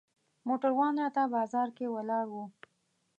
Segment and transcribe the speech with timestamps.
[0.47, 2.35] موټروان راته بازار کې ولاړ و.